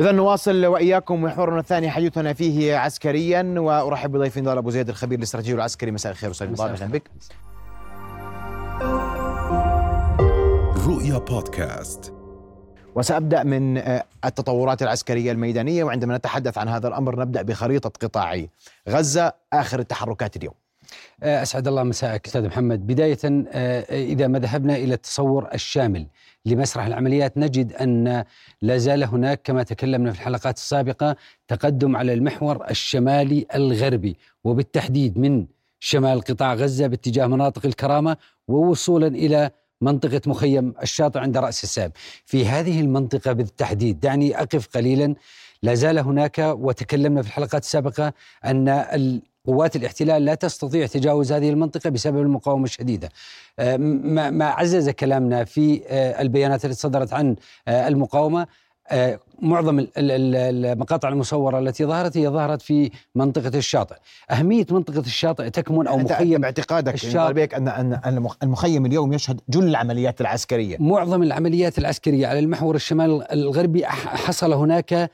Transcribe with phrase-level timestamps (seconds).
[0.00, 5.52] إذا نواصل وإياكم محورنا الثاني حديثنا فيه عسكريا وأرحب بضيفي نضال أبو زيد الخبير الاستراتيجي
[5.54, 5.90] والعسكري.
[5.90, 7.10] مساء الخير أستاذ نضال أهلا بك.
[10.86, 12.14] رؤيا بودكاست.
[12.94, 18.50] وسأبدأ من آه، التطورات العسكرية الميدانية وعندما نتحدث عن هذا الأمر نبدأ بخريطة قطاعي
[18.88, 20.54] غزة آخر التحركات اليوم.
[21.22, 22.86] أسعد الله مساءك أستاذ محمد.
[22.86, 26.06] بداية آه، إذا ما ذهبنا إلى التصور الشامل
[26.46, 28.24] لمسرح العمليات نجد أن
[28.62, 31.16] لا زال هناك كما تكلمنا في الحلقات السابقة
[31.48, 35.46] تقدم على المحور الشمالي الغربي وبالتحديد من
[35.80, 38.16] شمال قطاع غزة باتجاه مناطق الكرامة
[38.48, 41.92] ووصولا إلى منطقة مخيم الشاطئ عند رأس الساب.
[42.24, 45.14] في هذه المنطقة بالتحديد دعني أقف قليلا
[45.62, 48.12] لا زال هناك وتكلمنا في الحلقات السابقة
[48.44, 48.68] أن
[49.46, 53.08] قوات الاحتلال لا تستطيع تجاوز هذه المنطقة بسبب المقاومة الشديدة.
[53.58, 57.36] آه، ما عزز كلامنا في آه، البيانات التي صدرت عن
[57.68, 58.46] آه، المقاومة.
[59.42, 63.94] معظم المقاطع المصورة التي ظهرت هي ظهرت في منطقة الشاطئ.
[64.30, 70.20] أهمية منطقة الشاطئ تكمن أو مخيم باعتقادك الشاطئ أن أن المخيم اليوم يشهد جل العمليات
[70.20, 70.76] العسكرية.
[70.80, 75.10] معظم العمليات العسكرية على المحور الشمال الغربي حصل هناك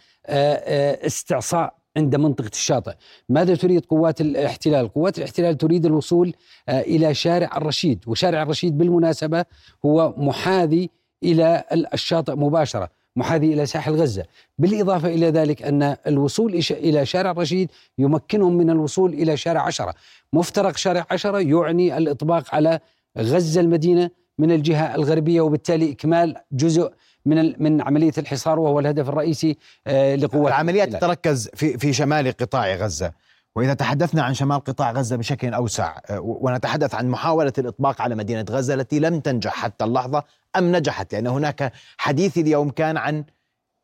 [1.07, 2.93] استعصاء عند منطقة الشاطئ.
[3.29, 6.35] ماذا تريد قوات الاحتلال؟ قوات الاحتلال تريد الوصول
[6.69, 9.45] آه، إلى شارع الرشيد وشارع الرشيد بالمناسبة
[9.85, 10.91] هو محاذي
[11.23, 14.25] إلى الشاطئ مباشرة محاذي إلى ساحل غزة.
[14.59, 19.95] بالإضافة إلى ذلك أن الوصول إلى شارع الرشيد يمكنهم من الوصول إلى شارع عشرة.
[20.33, 22.81] مفترق شارع عشرة يعني الإطباق على
[23.19, 26.93] غزة المدينة من الجهة الغربية وبالتالي إكمال جزء
[27.29, 32.75] من من عملية الحصار وهو الهدف الرئيسي آه، لقوات العمليات تتركز في في شمال قطاع
[32.75, 33.13] غزة.
[33.57, 38.45] وإذا تحدثنا عن شمال قطاع غزة بشكل أوسع آه، ونتحدث عن محاولة الإطباق على مدينة
[38.51, 40.23] غزة التي لم تنجح حتى اللحظة
[40.57, 43.25] أم نجحت؟ لأن هناك حديث اليوم كان عن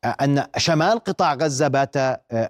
[0.05, 1.97] آه، أن شمال قطاع غزة بات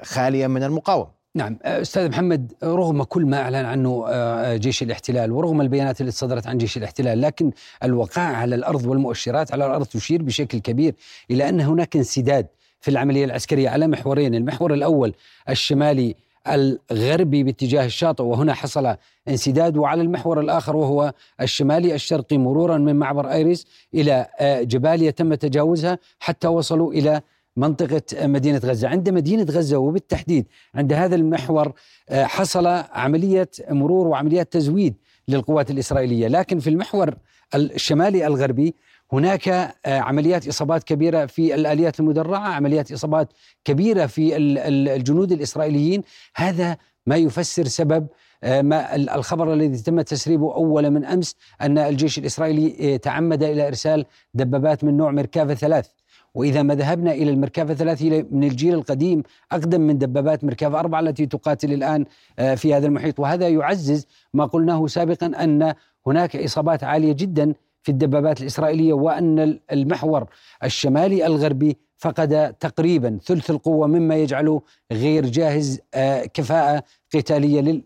[0.03, 1.14] خاليا من المقاومة.
[1.37, 6.47] نعم أستاذ محمد رغم كل ما أعلن عنه آه، جيش الاحتلال ورغم البيانات التي صدرت
[6.47, 7.51] عن جيش الاحتلال لكن
[7.85, 10.95] الوقائع على الأرض والمؤشرات على الأرض تشير بشكل كبير
[11.31, 12.47] إلى أن هناك انسداد
[12.81, 15.15] في العملية العسكرية على محورين، المحور الأول
[15.49, 16.15] الشمالي
[16.49, 18.97] الغربي باتجاه الشاطئ وهنا حصل
[19.29, 25.35] انسداد وعلى المحور الآخر وهو الشمالي الشرقي مرورا من معبر آيريس إلى آه، جباليا تم
[25.35, 27.21] تجاوزها حتى وصلوا إلى
[27.57, 28.89] منطقة مدينة غزة.
[28.89, 31.73] عند مدينة غزة وبالتحديد عند هذا المحور
[32.09, 34.95] آه، حصل عملية مرور وعمليات تزويد
[35.29, 36.29] للقوات الإسرائيلية.
[36.29, 37.15] لكن في المحور
[37.55, 38.75] الشمالي الغربي
[39.13, 43.33] هناك آه، عمليات إصابات كبيرة في الآليات المدرعة، عمليات إصابات
[43.65, 46.03] كبيرة في الجنود الإسرائيليين،
[46.37, 46.77] هذا
[47.07, 48.07] ما يفسر سبب
[48.45, 54.07] آه، ما الخبر الذي تم تسريبه أول من أمس أن الجيش الإسرائيلي تعمد إلى إرسال
[54.35, 55.89] دبابات من نوع مركافه ثلاث.
[56.35, 59.23] وإذا ما ذهبنا إلى المركبة ثلاثة من الجيل القديم
[59.53, 62.05] أقدم من دبابات مركبة أربعة التي تقاتل الآن
[62.39, 63.21] آه، في هذا المحيط.
[63.21, 65.75] وهذا يعزز ما قلناه سابقا أن
[66.07, 70.27] هناك إصابات عالية جدا في الدبابات الإسرائيلية وأن المحور
[70.65, 74.63] الشمالي الغربي فقد تقريبا ثلث القوة مما يجعله
[74.93, 76.83] غير جاهز آه، كفاءة
[77.15, 77.83] قتالية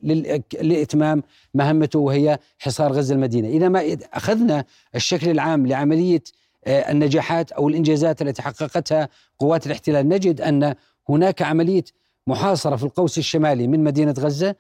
[0.63, 1.23] لإتمام
[1.55, 3.49] مهمته وهي حصار غزة المدينة.
[3.49, 4.65] إذا ما أخذنا
[4.95, 6.23] الشكل العام لعملية
[6.67, 9.09] النجاحات أو الإنجازات التي حققتها
[9.39, 10.09] قوات الاحتلال.
[10.09, 10.75] نجد أن
[11.09, 11.85] هناك عملية
[12.27, 14.55] محاصرة في القوس الشمالي من مدينة غزة.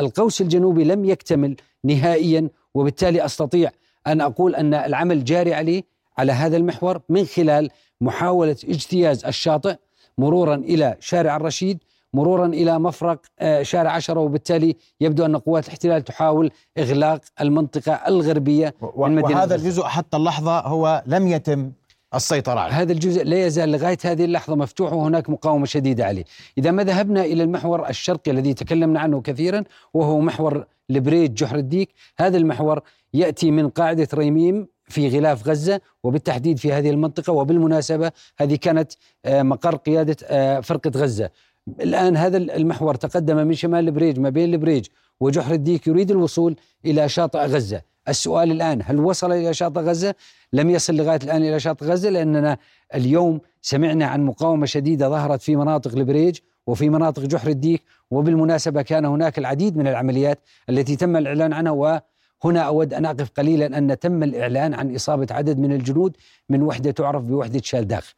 [0.00, 3.70] القوس الجنوبي لم يكتمل نهائيا وبالتالي أستطيع
[4.06, 5.82] أن أقول أن العمل جاري عليه
[6.18, 9.76] على هذا المحور من خلال محاولة اجتياز الشاطئ
[10.18, 11.78] مرورا إلى شارع الرشيد
[12.14, 18.74] مرورا إلى مفرق آه، شارع عشرة وبالتالي يبدو أن قوات الاحتلال تحاول إغلاق المنطقة الغربية
[18.96, 21.72] من مدينة وهذا الجزء حتى اللحظة هو لم يتم
[22.14, 22.80] السيطرة عليه.
[22.80, 26.24] هذا الجزء لا يزال لغاية هذه اللحظة مفتوح وهناك مقاومة شديدة عليه.
[26.58, 29.64] إذا ما ذهبنا إلى المحور الشرقي الذي تكلمنا عنه كثيرا
[29.94, 31.88] وهو محور البريج جحر الديك.
[32.18, 32.80] هذا المحور
[33.14, 38.92] يأتي من قاعدة رعيم في غلاف غزة وبالتحديد في هذه المنطقة وبالمناسبة هذه كانت
[39.24, 41.30] آه، مقر قيادة آه، فرقة غزة.
[41.68, 44.86] الآن هذا المحور تقدم من شمال البريج ما بين البريج
[45.20, 47.82] وجحر الديك يريد الوصول إلى شاطئ غزة.
[48.08, 50.14] السؤال الآن هل وصل إلى شاطئ غزة؟
[50.52, 52.58] لم يصل لغاية الآن إلى شاطئ غزة لأننا
[52.94, 59.04] اليوم سمعنا عن مقاومة شديدة ظهرت في مناطق البريج وفي مناطق جحر الديك وبالمناسبة كان
[59.04, 60.38] هناك العديد من العمليات
[60.68, 65.58] التي تم الإعلان عنها وهنا أود أن أقف قليلا أن تم الإعلان عن إصابة عدد
[65.58, 66.16] من الجنود
[66.48, 68.14] من وحدة تعرف بوحدة شالداخ.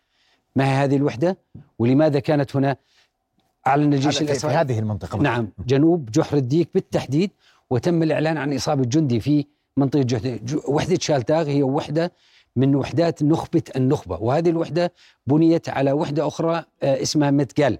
[0.56, 1.38] ما هي هذه الوحدة؟
[1.78, 2.76] ولماذا كانت هنا
[3.66, 5.18] أعلن الجيش الإسرائيلي في هذه المنطقة.
[5.18, 7.30] نعم جنوب جحر الديك بالتحديد
[7.70, 9.44] وتم الإعلان عن إصابة جندي في
[9.76, 10.38] منطقة جحر
[10.68, 12.12] وحدة شالتاغ هي وحدة
[12.56, 14.92] من وحدات نخبة النخبة وهذه الوحدة
[15.26, 17.78] بنيت على وحدة أخرى آه، اسمها متقال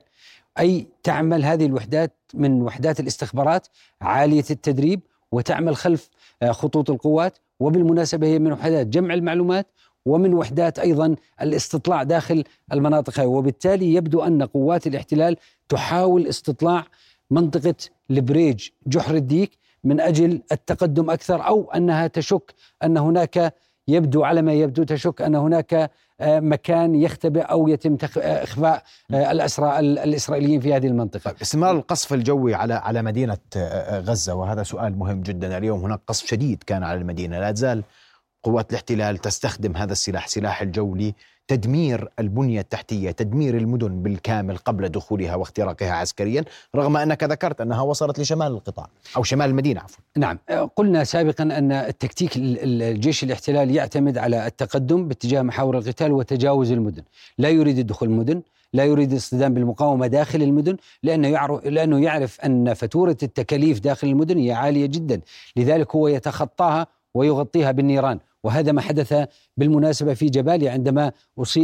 [0.59, 3.67] أي تعمل هذه الوحدات من وحدات الاستخبارات
[4.01, 5.01] عالية التدريب
[5.33, 6.11] وتعمل خلف
[6.43, 9.67] آه، خطوط القوات وبالمناسبة هي من وحدات جمع المعلومات
[10.07, 15.37] ومن وحدات أيضا الاستطلاع داخل المناطق هذه وبالتالي يبدو أن قوات الاحتلال
[15.69, 16.85] تحاول استطلاع
[17.31, 17.75] منطقة
[18.11, 19.51] البريج جحر الديك
[19.85, 22.55] من أجل التقدم أكثر أو أنها تشك
[22.85, 23.55] أن هناك
[23.89, 25.91] يبدو على ما يبدو تشك أن هناك
[26.21, 28.83] آه، مكان يختبئ أو يتم آه، إخفاء
[29.15, 31.31] آه، الاسرى ال- الإسرائيليين في هذه المنطقة.
[31.31, 36.01] طيب استمرار القصف الجوي على على مدينة آه، غزة وهذا سؤال مهم جدا اليوم هناك
[36.07, 37.83] قصف شديد كان على المدينة لا تزال
[38.45, 40.97] قوات الاحتلال تستخدم هذا السلاح سلاح الجو
[41.51, 46.45] لتدمير البنية التحتية تدمير المدن بالكامل قبل دخولها واختراقها عسكريا
[46.77, 48.87] رغم أنك ذكرت أنها وصلت لشمال القطاع
[49.17, 50.05] أو شمال المدينة عفوا.
[50.17, 50.39] نعم.
[50.77, 56.73] قلنا سابقا أن التكتيك ال- ال- الجيش الاحتلال يعتمد على التقدم باتجاه محاور القتال وتجاوز
[56.73, 57.03] المدن،
[57.39, 58.43] لا يريد الدخول المدن،
[58.73, 64.39] لا يريد الاصطدام بالمقاومة داخل المدن لأنه يعرف لأنه يعرف أن فاتورة التكاليف داخل المدن
[64.39, 65.21] هي عالية جدا،
[65.57, 71.13] لذلك هو يتخطاها ويغطيها بالنيران، وهذا ما حدث بالمناسبة في جباليا عندما.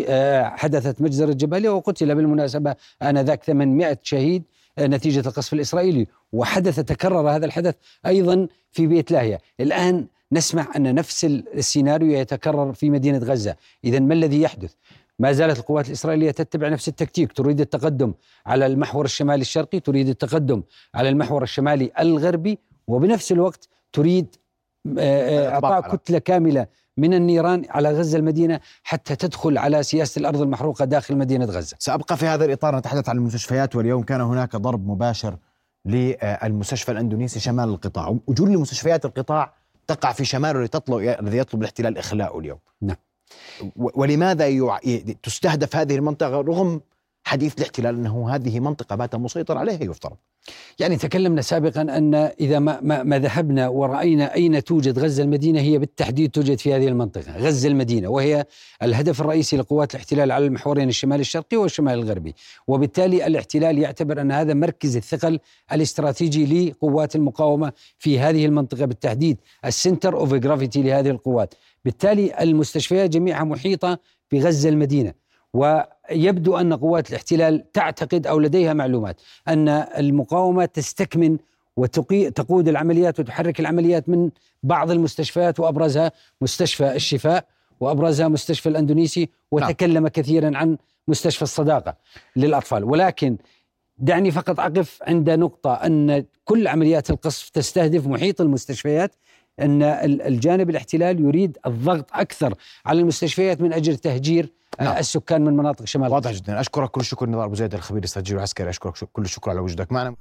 [0.09, 4.43] آه، حدثت مجزرة جباليا وقتل بالمناسبة آنذاك 800 شهيد
[4.79, 7.75] آه، نتيجة القصف الإسرائيلي، وحدث تكرر هذا الحدث
[8.06, 13.56] أيضا في بيت لاهيا الآن نسمع أن نفس السيناريو يتكرر في مدينة غزة.
[13.85, 14.73] إذا ما الذي يحدث؟
[15.19, 17.33] ما زالت القوات الإسرائيلية تتبع نفس التكتيك.
[17.33, 18.12] تريد التقدم
[18.47, 20.62] على المحور الشمالي الشرقي تريد التقدم
[20.94, 24.37] على المحور الشمالي الغربي وبنفس الوقت تريد
[24.99, 26.67] آه، آه، على- كتلة كاملة
[26.97, 31.77] من النيران على غزة المدينة حتى تدخل على سياسة الأرض المحروقة داخل مدينة غزة.
[31.79, 32.77] سأبقى في هذا الإطار.
[32.77, 35.37] نتحدث عن المستشفيات واليوم كان هناك ضرب مباشر
[35.85, 38.17] للمستشفى الأندونيسي شمال القطاع.
[38.27, 39.53] وجل مستشفيات القطاع
[39.87, 40.69] تقع في شماله
[41.21, 42.59] الذي يطلب الاحتلال إخلاؤه اليوم.
[42.83, 42.97] نعم.
[43.76, 44.79] ولماذا
[45.23, 46.81] تستهدف هذه المنطقة رغم
[47.31, 50.17] حديث الاحتلال أنه هذه منطقة بات مسيطر عليها يفترض.
[50.79, 55.79] يعني تكلمنا سابقا أن إذا ما, ما, ما ذهبنا ورأينا أين توجد غزة المدينة هي
[55.79, 58.44] بالتحديد توجد في هذه المنطقة، غزة المدينة وهي
[58.82, 62.35] الهدف الرئيسي لقوات الاحتلال على المحورين الشمال الشرقي والشمال الغربي،
[62.69, 65.38] وبالتالي الاحتلال يعتبر أن هذا مركز الثقل
[65.73, 71.55] الاستراتيجي لقوات المقاومة في هذه المنطقة بالتحديد، ال center of gravity لهذه القوات،
[71.85, 73.99] بالتالي المستشفيات جميعها محيطة
[74.33, 75.20] بغزة المدينة،
[75.55, 81.38] ويبدو أن قوات الاحتلال تعتقد أو لديها معلومات أن المقاومة تستكمن
[81.76, 84.31] وتقود العمليات وتحرك العمليات من
[84.62, 87.44] بعض المستشفيات وأبرزها مستشفى الشفاء
[87.81, 91.94] وأبرزها مستشفى الأندونيسي وتكلم كثيرا عن مستشفى الصداقة
[92.37, 92.85] للأطفال.
[92.85, 93.37] ولكن
[93.99, 99.14] دعني فقط أقف عند نقطة أن كل عمليات القصف تستهدف محيط المستشفيات
[99.61, 102.55] أن ال- الجانب الاحتلال يريد الضغط أكثر
[102.87, 104.97] على المستشفيات من أجل تهجير آه، نعم.
[104.97, 106.12] السكان من مناطق شمال.
[106.12, 106.61] واضح جدا.
[106.61, 109.93] أشكرك كل الشكر نضال أبو زيد الخبير الاستراتيجي العسكري أشكرك شك- كل الشكر على وجودك.
[109.93, 110.15] معنا.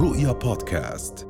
[0.00, 1.27] رؤيا بودكاست.